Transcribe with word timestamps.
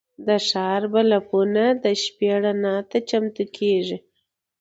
د 0.27 0.29
ښار 0.47 0.81
بلبونه 0.93 1.63
د 1.83 1.85
شپې 2.03 2.29
رڼا 2.43 2.75
ته 2.89 2.97
چمتو 3.09 3.43
کېږي. 3.57 3.97